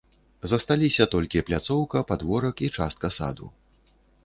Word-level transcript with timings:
Засталіся 0.51 1.07
толькі 1.13 1.43
пляцоўка, 1.51 2.03
падворак 2.13 2.65
і 2.71 2.73
частка 2.81 3.15
саду. 3.21 3.53